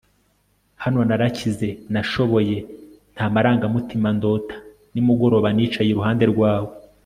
[0.83, 1.69] hano narakize!
[1.93, 2.57] nashoboye,
[3.13, 4.55] nta marangamutima, ndota
[4.93, 6.69] nimugoroba, nicaye iruhande rwawe